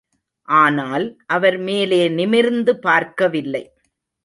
[0.47, 1.05] ஆனால்,
[1.25, 3.63] அவர் மேலே நிமிர்ந்து பார்க்கவில்லை.